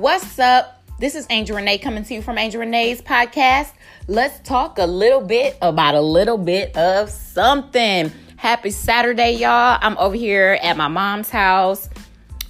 [0.00, 0.82] What's up?
[0.98, 3.72] This is Angel Renee coming to you from Angel Renee's podcast.
[4.08, 8.10] Let's talk a little bit about a little bit of something.
[8.36, 9.78] Happy Saturday, y'all.
[9.78, 11.90] I'm over here at my mom's house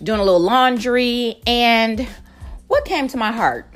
[0.00, 2.06] doing a little laundry, and
[2.68, 3.66] what came to my heart?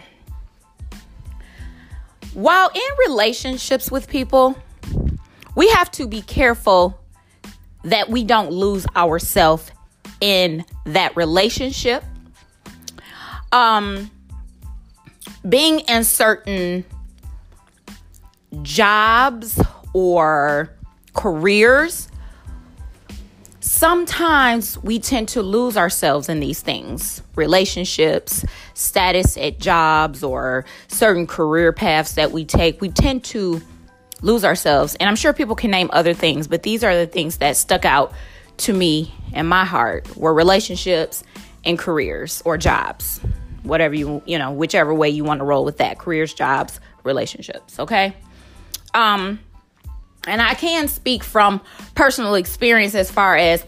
[2.32, 4.56] While in relationships with people,
[5.56, 7.00] we have to be careful
[7.82, 9.72] that we don't lose ourselves
[10.20, 12.05] in that relationship
[13.54, 14.10] um
[15.48, 16.84] being in certain
[18.62, 19.60] jobs
[19.92, 20.70] or
[21.14, 22.08] careers
[23.60, 27.22] sometimes we tend to lose ourselves in these things.
[27.34, 28.44] Relationships
[28.74, 33.62] status at jobs or certain career paths that we take we tend to
[34.20, 34.96] lose ourselves.
[34.96, 37.84] And i'm sure people can name other things but these are the things that stuck
[37.84, 38.12] out
[38.58, 41.22] to me and my heart were relationships
[41.64, 43.20] and careers or jobs
[43.65, 47.79] whatever you you know whichever way you want to roll with that careers jobs relationships
[47.79, 48.15] okay?
[48.95, 49.41] Um
[50.27, 51.61] and i can speak from
[51.95, 53.62] personal experience as far as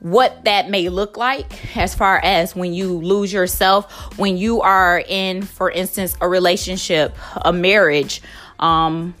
[0.00, 5.02] what that may look like as far as when you lose yourself when you are
[5.08, 8.20] in for instance a relationship a marriage
[8.58, 9.14] um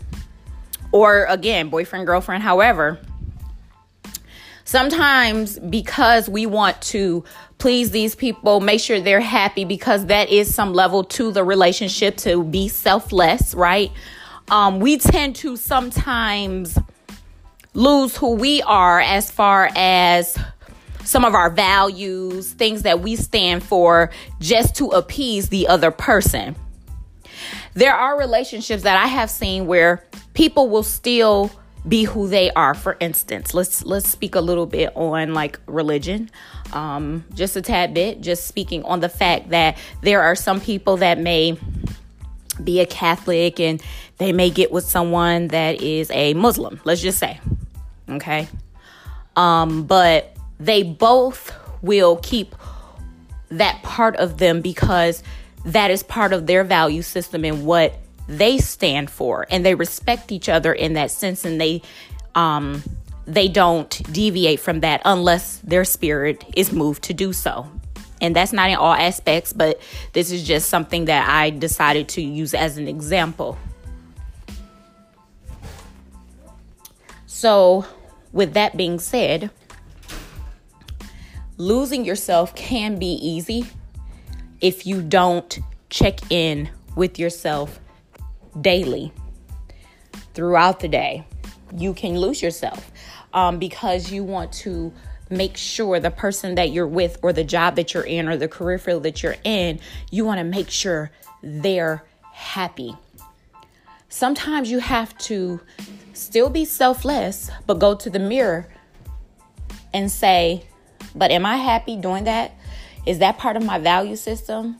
[0.92, 3.00] or again boyfriend girlfriend however
[4.64, 7.24] sometimes because we want to
[7.58, 12.16] please these people, make sure they're happy because that is some level to the relationship
[12.18, 13.90] to be selfless, right?
[14.50, 16.78] Um, we tend to sometimes
[17.72, 20.38] lose who we are as far as
[21.04, 26.56] some of our values, things that we stand for just to appease the other person.
[27.74, 31.50] There are relationships that I have seen where people will still
[31.86, 32.74] be who they are.
[32.74, 36.30] For instance, let's let's speak a little bit on like religion.
[36.72, 40.96] Um, just a tad bit, just speaking on the fact that there are some people
[40.98, 41.58] that may
[42.62, 43.82] be a Catholic and
[44.18, 47.40] they may get with someone that is a Muslim, let's just say.
[48.08, 48.48] Okay.
[49.36, 51.52] Um, but they both
[51.82, 52.54] will keep
[53.50, 55.22] that part of them because
[55.64, 60.32] that is part of their value system and what they stand for and they respect
[60.32, 61.82] each other in that sense and they
[62.34, 62.82] um
[63.26, 67.66] they don't deviate from that unless their spirit is moved to do so.
[68.20, 69.80] And that's not in all aspects but
[70.12, 73.58] this is just something that i decided to use as an example.
[77.26, 77.84] So
[78.32, 79.50] with that being said
[81.56, 83.66] losing yourself can be easy
[84.60, 85.58] if you don't
[85.88, 87.78] check in with yourself
[88.60, 89.12] daily
[90.34, 91.26] throughout the day.
[91.76, 92.90] You can lose yourself
[93.32, 94.92] um, because you want to
[95.30, 98.48] make sure the person that you're with, or the job that you're in, or the
[98.48, 101.10] career field that you're in, you want to make sure
[101.42, 102.94] they're happy.
[104.08, 105.60] Sometimes you have to
[106.12, 108.68] still be selfless, but go to the mirror
[109.92, 110.66] and say,
[111.14, 112.52] But am I happy doing that?
[113.06, 114.78] Is that part of my value system?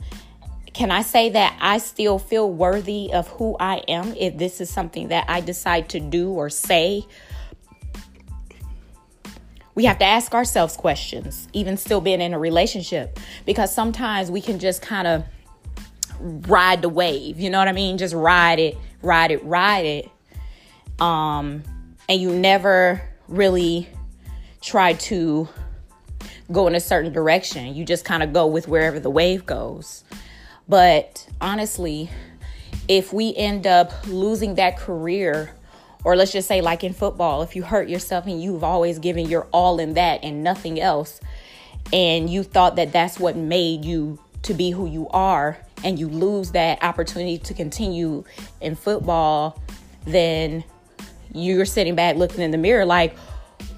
[0.75, 4.69] Can I say that I still feel worthy of who I am if this is
[4.69, 7.05] something that I decide to do or say?
[9.77, 14.41] We have to ask ourselves questions, even still being in a relationship, because sometimes we
[14.41, 15.25] can just kind of
[16.21, 17.39] ride the wave.
[17.39, 17.97] You know what I mean?
[17.97, 20.11] Just ride it, ride it, ride it.
[21.01, 21.63] Um,
[22.09, 23.89] and you never really
[24.61, 25.49] try to
[26.51, 27.77] go in a certain direction.
[27.77, 30.03] You just kind of go with wherever the wave goes.
[30.69, 32.11] But honestly,
[32.89, 35.55] if we end up losing that career,
[36.05, 39.29] or let's just say, like in football, if you hurt yourself and you've always given
[39.29, 41.21] your all in that and nothing else,
[41.93, 46.09] and you thought that that's what made you to be who you are, and you
[46.09, 48.25] lose that opportunity to continue
[48.61, 49.61] in football,
[50.07, 50.65] then
[51.33, 53.17] you're sitting back looking in the mirror like,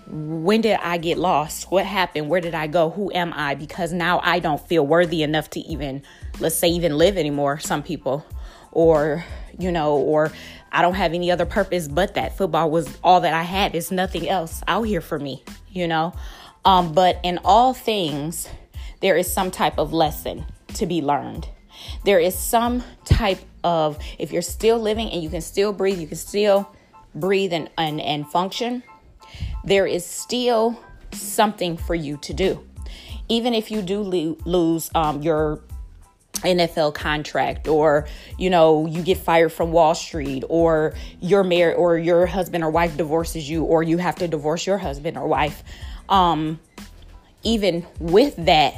[0.09, 1.71] when did I get lost?
[1.71, 2.29] What happened?
[2.29, 2.91] Where did I go?
[2.91, 3.55] Who am I?
[3.55, 6.03] Because now I don't feel worthy enough to even
[6.41, 8.25] let's say even live anymore some people
[8.73, 9.25] or
[9.59, 10.31] you know or
[10.71, 13.91] i don't have any other purpose but that football was all that i had it's
[13.91, 16.13] nothing else out here for me you know
[16.65, 18.49] um, but in all things
[19.01, 20.45] there is some type of lesson
[20.75, 21.49] to be learned
[22.05, 26.07] there is some type of if you're still living and you can still breathe you
[26.07, 26.71] can still
[27.15, 28.83] breathe and, and, and function
[29.67, 30.81] there is still
[31.13, 32.65] something for you to do
[33.29, 35.61] even if you do lo- lose um, your
[36.37, 38.07] NFL contract or
[38.39, 42.71] you know you get fired from Wall Street or your mayor or your husband or
[42.71, 45.63] wife divorces you or you have to divorce your husband or wife
[46.09, 46.61] um
[47.43, 48.75] even with that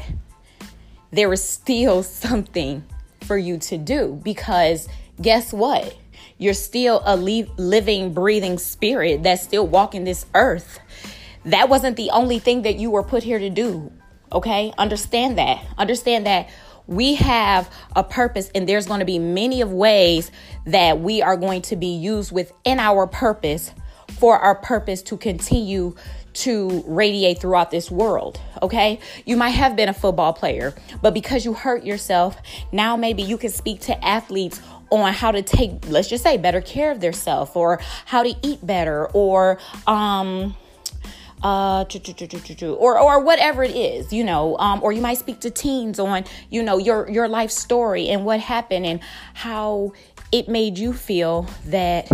[1.10, 2.84] there is still something
[3.22, 4.88] for you to do because
[5.20, 5.96] guess what?
[6.38, 10.78] You're still a living, breathing spirit that's still walking this earth.
[11.44, 13.92] That wasn't the only thing that you were put here to do.
[14.32, 14.72] Okay?
[14.78, 15.64] Understand that.
[15.76, 16.48] Understand that
[16.86, 20.30] we have a purpose and there's going to be many of ways
[20.64, 23.72] that we are going to be used within our purpose
[24.18, 25.94] for our purpose to continue
[26.32, 28.40] to radiate throughout this world.
[28.62, 29.00] Okay.
[29.26, 32.36] You might have been a football player, but because you hurt yourself,
[32.72, 36.60] now maybe you can speak to athletes on how to take, let's just say, better
[36.60, 40.54] care of themselves or how to eat better or, um,
[41.42, 46.00] uh or or whatever it is you know um or you might speak to teens
[46.00, 48.98] on you know your your life story and what happened and
[49.34, 49.92] how
[50.32, 52.10] it made you feel that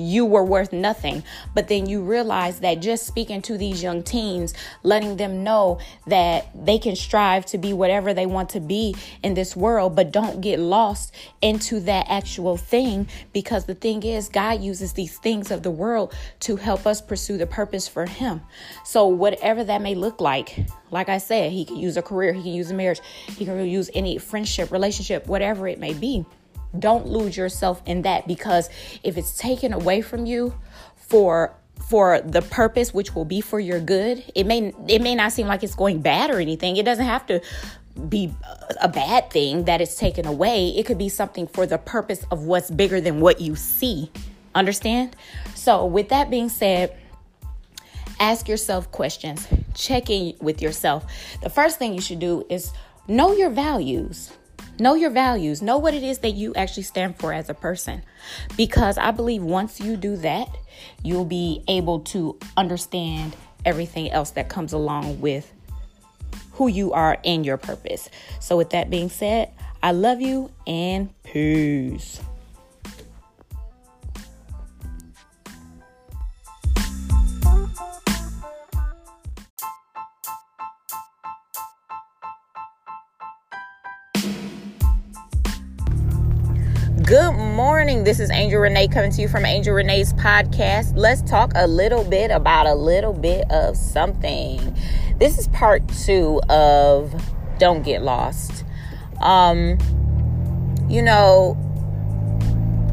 [0.00, 1.22] you were worth nothing.
[1.54, 6.48] But then you realize that just speaking to these young teens, letting them know that
[6.54, 10.40] they can strive to be whatever they want to be in this world, but don't
[10.40, 15.62] get lost into that actual thing because the thing is, God uses these things of
[15.62, 18.40] the world to help us pursue the purpose for Him.
[18.84, 22.42] So, whatever that may look like, like I said, He can use a career, He
[22.42, 23.00] can use a marriage,
[23.36, 26.24] He can use any friendship, relationship, whatever it may be.
[26.78, 28.70] Don't lose yourself in that because
[29.02, 30.54] if it's taken away from you
[30.96, 31.54] for
[31.88, 35.46] for the purpose which will be for your good, it may it may not seem
[35.46, 36.76] like it's going bad or anything.
[36.76, 37.40] It doesn't have to
[38.08, 38.32] be
[38.80, 40.68] a bad thing that it's taken away.
[40.70, 44.10] It could be something for the purpose of what's bigger than what you see.
[44.54, 45.16] Understand?
[45.54, 46.96] So, with that being said,
[48.18, 49.46] ask yourself questions.
[49.74, 51.06] Check in with yourself.
[51.42, 52.72] The first thing you should do is
[53.06, 54.32] know your values.
[54.80, 55.60] Know your values.
[55.60, 58.02] Know what it is that you actually stand for as a person.
[58.56, 60.48] Because I believe once you do that,
[61.02, 65.52] you'll be able to understand everything else that comes along with
[66.52, 68.08] who you are and your purpose.
[68.40, 69.50] So, with that being said,
[69.82, 72.20] I love you and peace.
[88.10, 90.94] This is Angel Renee coming to you from Angel Renee's podcast.
[90.96, 94.76] Let's talk a little bit about a little bit of something.
[95.20, 97.14] This is part two of
[97.60, 98.64] Don't Get Lost.
[99.20, 99.78] Um,
[100.88, 101.52] you know,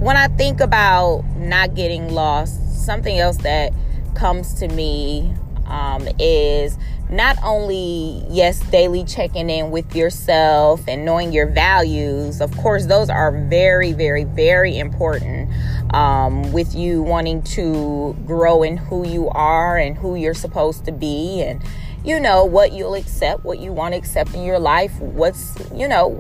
[0.02, 3.74] when I think about not getting lost, something else that
[4.14, 5.34] comes to me
[5.66, 6.78] um, is
[7.09, 13.09] not only, yes, daily checking in with yourself and knowing your values, of course, those
[13.09, 15.50] are very, very, very important
[15.94, 20.92] um, with you wanting to grow in who you are and who you're supposed to
[20.92, 21.62] be and
[22.04, 25.88] you know what you'll accept what you want to accept in your life what's you
[25.88, 26.12] know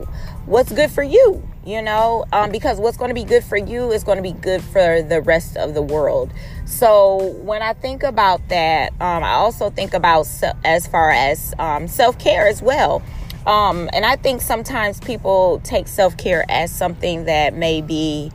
[0.45, 2.23] what's good for you you know?
[2.31, 5.01] Um, because what's going to be good for you is going to be good for
[5.01, 6.31] the rest of the world
[6.67, 10.27] so when i think about that um, i also think about
[10.63, 13.01] as far as um, self-care as well
[13.47, 18.31] um, and i think sometimes people take self-care as something that may be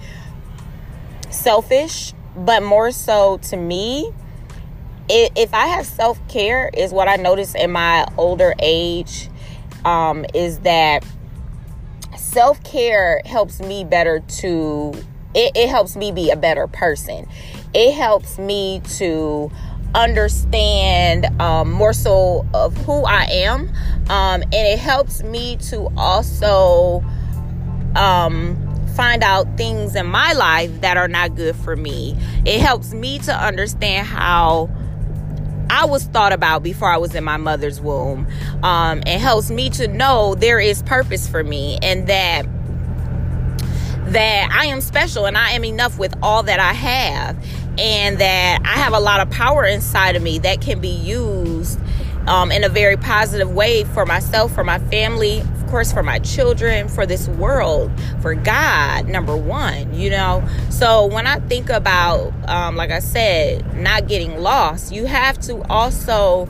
[1.31, 4.13] selfish but more so to me
[5.09, 9.29] if I have self care, is what I notice in my older age,
[9.85, 11.05] um, is that
[12.17, 14.93] self care helps me better to,
[15.35, 17.29] it, it helps me be a better person.
[17.75, 19.51] It helps me to
[19.95, 23.69] understand um, more so of who I am.
[24.09, 27.05] Um, and it helps me to also
[27.97, 28.57] um,
[28.95, 32.17] find out things in my life that are not good for me.
[32.45, 34.71] It helps me to understand how
[35.71, 38.27] I was thought about before I was in my mother's womb.
[38.63, 42.47] Um, it helps me to know there is purpose for me and that
[44.13, 47.43] that I am special and I am enough with all that I have
[47.79, 51.79] and that I have a lot of power inside of me that can be used
[52.27, 56.19] um, in a very positive way for myself, for my family, of course, for my
[56.21, 60.47] children, for this world, for God, number one, you know.
[60.71, 65.63] So when I think about, um, like I said, not getting lost, you have to
[65.69, 66.49] also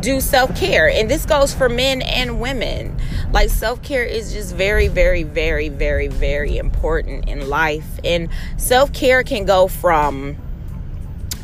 [0.00, 0.88] do self care.
[0.88, 2.96] And this goes for men and women.
[3.32, 7.86] Like self care is just very, very, very, very, very important in life.
[8.04, 10.36] And self care can go from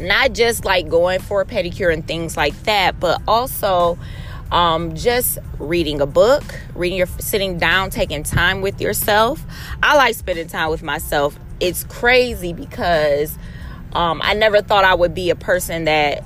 [0.01, 3.99] not just like going for a pedicure and things like that, but also
[4.53, 6.43] um, just reading a book,
[6.75, 9.45] reading your sitting down, taking time with yourself.
[9.83, 11.39] I like spending time with myself.
[11.61, 13.37] It's crazy because
[13.93, 16.23] um, I never thought I would be a person that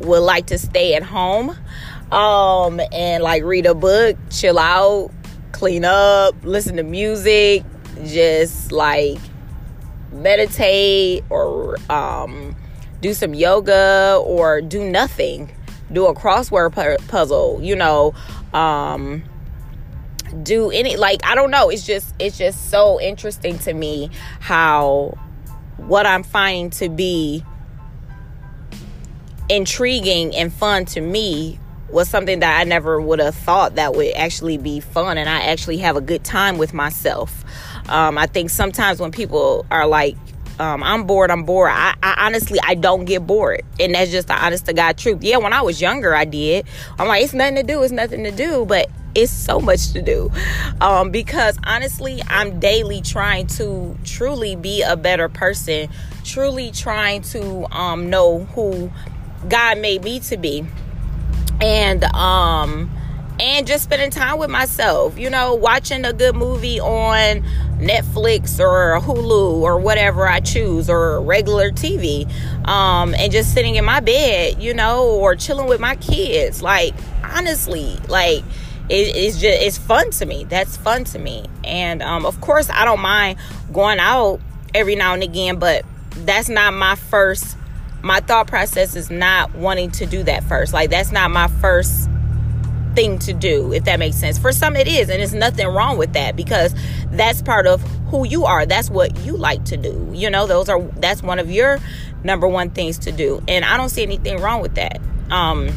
[0.00, 1.56] would like to stay at home.
[2.12, 5.10] um, and like read a book, chill out,
[5.52, 7.64] clean up, listen to music,
[8.04, 9.18] just like
[10.12, 12.54] meditate or um,
[13.00, 15.50] do some yoga or do nothing.
[15.92, 18.14] Do a crossword pu- puzzle, you know,
[18.52, 19.22] um,
[20.42, 21.68] do any like I don't know.
[21.68, 24.10] It's just it's just so interesting to me
[24.40, 25.16] how
[25.76, 27.44] what I'm finding to be
[29.48, 31.58] intriguing and fun to me
[31.90, 35.42] was something that I never would have thought that would actually be fun and I
[35.42, 37.44] actually have a good time with myself.
[37.88, 40.16] Um, I think sometimes when people are like,
[40.58, 41.70] um, I'm bored, I'm bored.
[41.72, 43.62] I, I, honestly, I don't get bored.
[43.80, 45.22] And that's just the honest to God truth.
[45.22, 46.66] Yeah, when I was younger, I did.
[46.98, 48.64] I'm like, it's nothing to do, it's nothing to do.
[48.64, 50.30] But it's so much to do.
[50.80, 55.88] Um, because honestly, I'm daily trying to truly be a better person,
[56.24, 58.90] truly trying to um, know who
[59.48, 60.66] God made me to be.
[61.60, 62.90] And um
[63.40, 67.42] and just spending time with myself, you know, watching a good movie on
[67.78, 72.30] Netflix or Hulu or whatever I choose or regular TV.
[72.66, 76.62] Um and just sitting in my bed, you know, or chilling with my kids.
[76.62, 78.44] Like honestly, like
[78.88, 80.44] it, it's just it's fun to me.
[80.44, 81.46] That's fun to me.
[81.64, 83.38] And um of course I don't mind
[83.72, 84.40] going out
[84.74, 87.56] every now and again, but that's not my first
[88.04, 90.74] my thought process is not wanting to do that first.
[90.74, 92.10] Like that's not my first
[92.94, 94.38] thing to do, if that makes sense.
[94.38, 96.74] For some it is, and it's nothing wrong with that because
[97.10, 97.80] that's part of
[98.10, 98.66] who you are.
[98.66, 100.10] That's what you like to do.
[100.12, 101.78] You know, those are that's one of your
[102.22, 103.42] number one things to do.
[103.48, 105.00] And I don't see anything wrong with that.
[105.30, 105.70] Um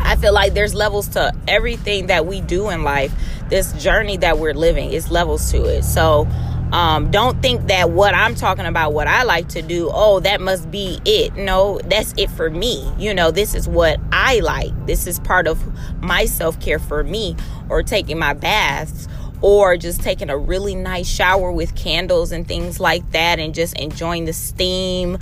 [0.00, 3.12] I feel like there's levels to everything that we do in life.
[3.48, 5.82] This journey that we're living is levels to it.
[5.82, 6.28] So
[6.72, 10.40] um, don't think that what I'm talking about, what I like to do, oh, that
[10.40, 11.34] must be it.
[11.34, 12.92] No, that's it for me.
[12.98, 14.72] You know, this is what I like.
[14.86, 15.62] This is part of
[16.02, 17.36] my self care for me,
[17.70, 19.08] or taking my baths,
[19.40, 23.78] or just taking a really nice shower with candles and things like that, and just
[23.78, 25.18] enjoying the steam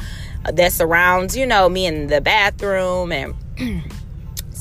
[0.53, 3.35] that surrounds, you know, me in the bathroom and.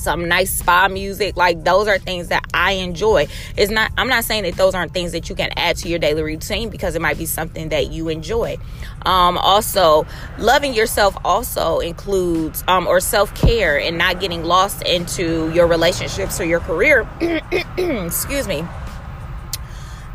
[0.06, 1.36] some nice spa music.
[1.36, 3.26] Like those are things that I enjoy.
[3.56, 5.98] It's not I'm not saying that those aren't things that you can add to your
[5.98, 8.56] daily routine because it might be something that you enjoy.
[9.04, 10.06] Um, also,
[10.38, 16.44] loving yourself also includes um, or self-care and not getting lost into your relationships or
[16.44, 17.08] your career.
[17.76, 18.64] Excuse me.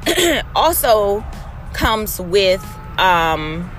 [0.56, 1.22] also
[1.74, 2.66] comes with
[2.98, 3.70] um,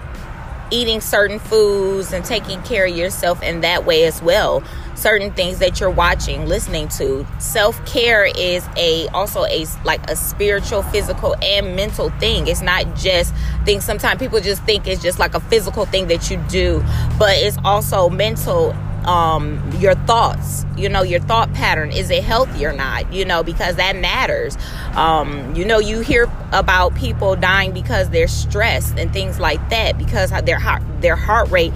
[0.70, 4.62] eating certain foods and taking care of yourself in that way as well
[4.94, 7.26] certain things that you're watching listening to.
[7.38, 12.46] Self-care is a also a like a spiritual physical and mental thing.
[12.46, 13.34] It's not just
[13.64, 16.82] things sometimes people just think it's just like a physical thing that you do
[17.18, 18.72] but it's also mental
[19.06, 21.90] um your thoughts you know your thought pattern.
[21.90, 23.12] Is it healthy or not?
[23.12, 24.56] You know because that matters.
[24.94, 29.98] Um you know you hear about people dying because they're stressed and things like that
[29.98, 31.72] because their heart their heart rate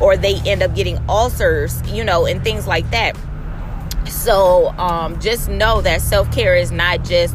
[0.00, 3.16] or they end up getting ulcers you know and things like that
[4.08, 7.34] so um just know that self-care is not just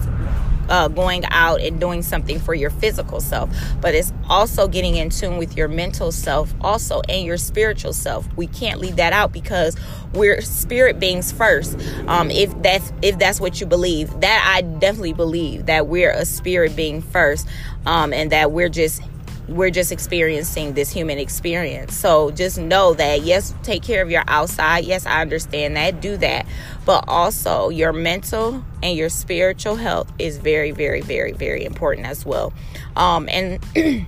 [0.69, 3.49] uh, going out and doing something for your physical self,
[3.81, 8.27] but it's also getting in tune with your mental self, also, and your spiritual self.
[8.35, 9.77] We can't leave that out because
[10.13, 11.77] we're spirit beings first.
[12.07, 16.25] Um, if that's if that's what you believe, that I definitely believe that we're a
[16.25, 17.47] spirit being first,
[17.85, 19.01] um, and that we're just
[19.47, 21.95] we're just experiencing this human experience.
[21.95, 24.85] So just know that yes, take care of your outside.
[24.85, 26.01] Yes, I understand that.
[26.01, 26.45] Do that.
[26.85, 32.25] But also your mental and your spiritual health is very, very, very, very important as
[32.25, 32.53] well.
[32.95, 33.59] Um, and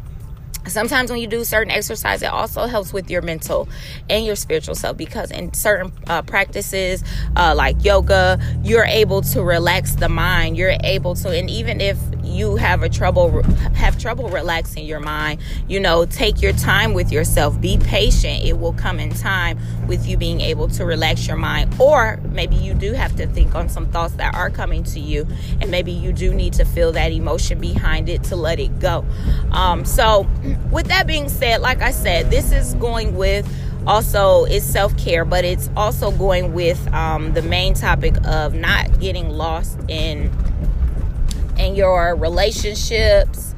[0.68, 3.70] sometimes when you do certain exercise it also helps with your mental
[4.10, 7.04] and your spiritual self because in certain uh, practices
[7.36, 11.98] uh, like yoga you're able to relax the mind you're able to and even if
[12.38, 13.42] you have a trouble
[13.74, 17.60] have trouble relaxing your mind you know take your time with yourself.
[17.62, 18.44] Be patient.
[18.44, 21.74] It will come in time with you being able to relax your mind.
[21.80, 25.28] Or maybe you do have to think on some thoughts that are coming to you
[25.62, 29.06] and maybe you do need to feel that emotion behind it to let it go.
[29.52, 30.28] Um, so
[30.72, 33.48] with that being said like i said this is going with
[33.86, 39.30] also it's self-care but it's also going with um, the main topic of not getting
[39.30, 40.32] lost in
[41.60, 43.54] in your relationships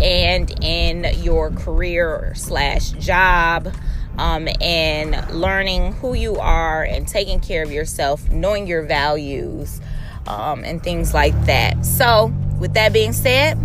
[0.00, 3.72] and in your career slash job
[4.18, 9.80] um, and learning who you are and taking care of yourself knowing your values
[10.26, 11.84] um, and things like that.
[11.84, 13.58] So with that being said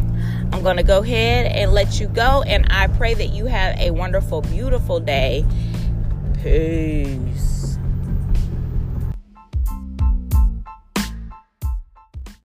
[0.53, 3.77] i'm going to go ahead and let you go and i pray that you have
[3.77, 5.45] a wonderful beautiful day.
[6.41, 7.64] Peace